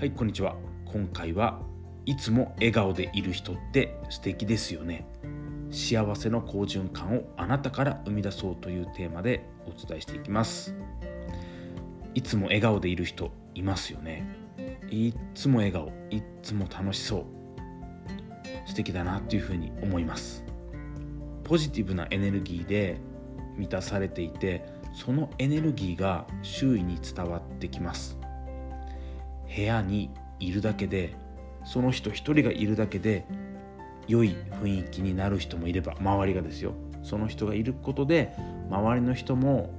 [0.00, 0.56] はいこんにちは。
[0.86, 1.60] 今回は
[2.06, 5.06] いつも笑顔でいる人って素敵ですよね。
[5.70, 10.74] 幸せの好循環をあなたから生み出そうというテーマでお伝えしていきます。
[12.14, 14.24] いつも笑顔でいる人いますよね。
[14.90, 17.24] いつも笑顔いつも楽しそう。
[18.64, 20.46] 素敵だなというふうに思います。
[21.44, 22.98] ポジティブなエネルギーで
[23.58, 24.64] 満たされていて
[24.94, 28.19] そのエネルギーが周囲に伝わってきます。
[29.54, 31.14] 部屋にいるだけで
[31.64, 33.26] その人一人がいるだけで
[34.08, 36.72] 良い雰囲気になる人もいれば周りがですよ。
[37.02, 38.34] その人がいることで
[38.70, 39.70] 周りの人も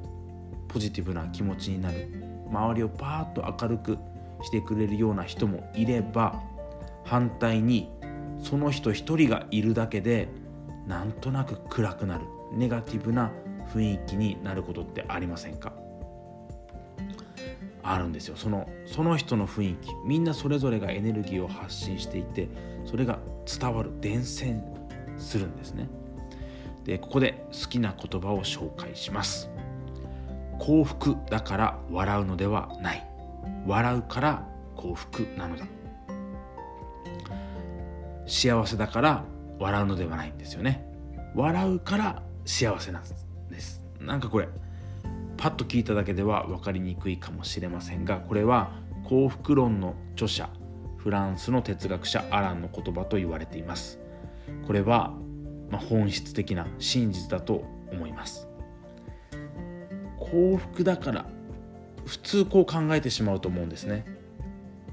[0.67, 2.07] ポジティブな気持ちになる。
[2.49, 3.97] 周りをパーッと明るく
[4.43, 6.41] してくれるような人もいれば
[7.05, 7.89] 反対に
[8.39, 10.27] その人一人がいるだけで
[10.87, 12.25] なんとなく暗くなる。
[12.53, 13.31] ネガティブな
[13.73, 15.73] 雰囲気になることってありませんか？
[17.83, 18.35] あるんですよ。
[18.35, 19.89] そのその人の雰囲気。
[20.05, 22.49] みんなそれぞれがエネルギーを発信していて
[22.85, 24.63] それが伝わる伝染
[25.17, 25.89] するんですね。
[26.83, 29.49] でここで好きな言葉を紹介します。
[30.59, 33.07] 幸福だから笑うのではない。
[33.65, 35.65] 笑うから幸福なのだ。
[38.27, 39.25] 幸せだから
[39.59, 40.87] 笑うのではないんですよね。
[41.35, 43.03] 笑うから幸せなん
[43.49, 43.83] です。
[43.99, 44.47] なんかこれ
[45.41, 50.47] パッと聞いただけでは分かりにくいかもしれませんがこれは幸福論の著者
[50.97, 53.97] フランスの哲学者アランの言葉と言われています。
[54.67, 55.15] これは、
[55.71, 58.47] ま、本質的な真実だと思います。
[60.19, 61.25] 幸福だから
[62.05, 64.05] 普通こう考えてしまうと思うんですね。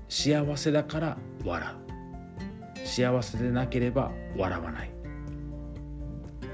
[0.09, 2.87] 幸せだから笑う。
[2.87, 4.91] 幸せでなければ笑わない。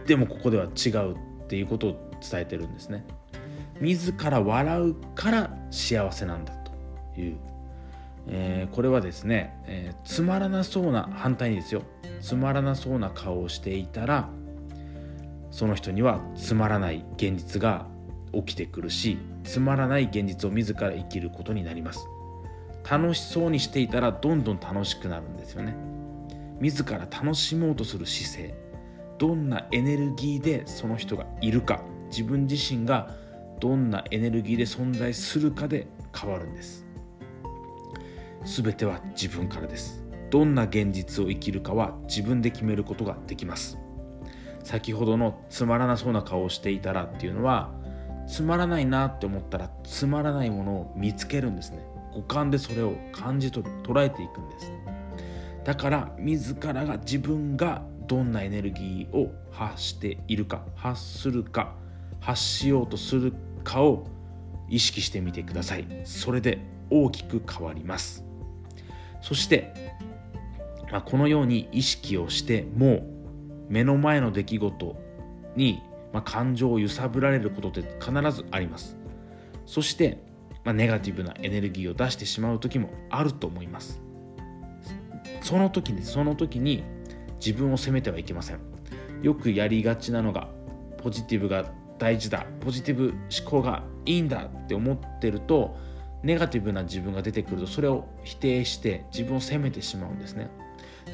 [0.04, 3.06] でもここでは違うっていうことを伝えてるんですね。
[3.80, 6.54] 自ら笑うから幸せなんだ
[7.14, 7.38] という、
[8.28, 11.82] えー、これはですね、えー、つまらなそうな反対にですよ。
[12.20, 14.30] つまらなそうな顔をしていたら
[15.50, 17.86] その人にはつまらない現実が
[18.32, 22.06] 起きてくるしつまらない現実を自ら生きることになります。
[22.88, 25.74] 楽しそうにしていたらどんどん楽しくなるんですよね。
[26.60, 28.54] 自ら楽しもうとする姿勢。
[29.18, 31.82] どんなエネルギーでその人がいるか。
[32.10, 33.10] 自分自身が
[33.64, 36.84] どんなエネルギーで存在するかで変わるんです。
[38.44, 40.04] 全ては自分からです。
[40.28, 43.78] どんな現実を生きるかは自分で決めることができます。
[44.62, 47.72] 先ほどのつまらなそうな顔をしていたらっていうのは
[48.28, 51.86] つまらないなって思ったらつまらないものを見つけるんですね。
[52.12, 54.70] 五感でそれを感じ取る捉えていくんです。
[55.64, 61.76] だから自らが自分がどんなエネルギーを発しているか発するか
[62.20, 63.32] 発しようとする
[63.64, 64.06] かを
[64.68, 65.86] 意識してみてください。
[66.04, 66.58] それで
[66.90, 68.24] 大きく変わります。
[69.20, 69.94] そして、
[70.92, 73.06] まあ、このように意識をしても
[73.68, 74.96] 目の前の出来事
[75.56, 75.82] に、
[76.12, 78.96] まあ、感情を揺さぶられることって必ずあります。
[79.66, 80.18] そして、
[80.62, 84.00] まあ、ネガティブなエネルギーを出してしまう時もあると思います。
[85.40, 86.84] その時にその時に
[87.44, 88.58] 自分を責めてはいけません。
[89.22, 90.48] よくやりがちなのが
[90.98, 91.64] ポジティブが
[91.98, 95.76] 大事だポジティブ思考がいいんだって思ってると
[96.22, 100.50] ネガティブな自分が出てくるとそれを否定して自分を責めてしまうんですね。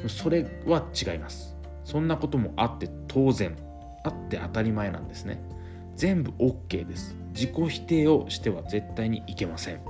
[0.07, 1.57] それは違います。
[1.83, 3.55] そんなこともあって当然
[4.03, 5.41] あって当たり前なんですね。
[5.95, 7.15] 全部 OK です。
[7.33, 9.81] 自己否定をしては絶対にいけません。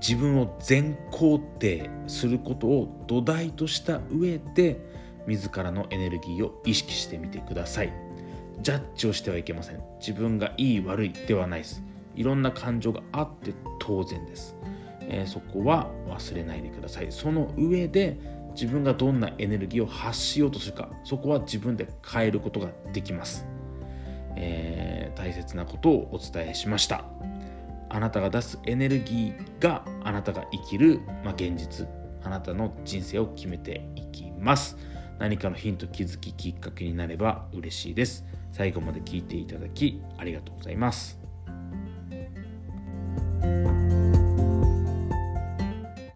[0.00, 4.80] 自分を全肯定することを土台とした上で
[5.26, 7.92] 自らのエネルギーを意識してみてください。
[8.62, 9.80] ジャッジをしてはいけません。
[9.98, 11.82] 自分がいい悪いではないです。
[12.14, 14.54] いろんな感情があって当然です、
[15.00, 17.10] えー、そこは忘れないでください。
[17.10, 18.18] その上で
[18.54, 20.90] 自分がどんなエネルギーを発しようとするか。
[21.04, 23.46] そこは自分で変えることができます、
[24.36, 27.04] えー、大切なことをお伝えしました。
[27.88, 31.88] あなたが出すエネルギーがあなたが生きる、まあ、現実。
[32.24, 34.76] あなたの人生を決めていきます。
[35.18, 38.24] 何かのヒント気づききっかけになれば嬉しいです。
[38.52, 41.21] 最後まで聞いていただきありがとうございます。